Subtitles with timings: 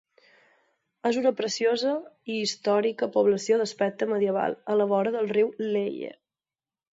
[1.09, 1.91] És una preciosa
[2.35, 6.11] i històrica població d'aspecte medieval, a la vora del riu Leie.